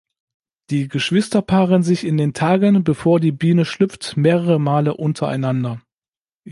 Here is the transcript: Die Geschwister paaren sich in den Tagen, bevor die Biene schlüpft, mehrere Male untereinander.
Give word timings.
Die 0.71 0.87
Geschwister 0.87 1.43
paaren 1.43 1.83
sich 1.83 2.05
in 2.05 2.17
den 2.17 2.33
Tagen, 2.33 2.83
bevor 2.83 3.19
die 3.19 3.31
Biene 3.31 3.65
schlüpft, 3.65 4.17
mehrere 4.17 4.59
Male 4.59 4.95
untereinander. 4.95 5.79